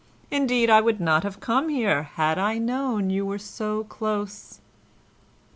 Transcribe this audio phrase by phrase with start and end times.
[0.31, 4.59] Indeed, I would not have come here had I known you were so close."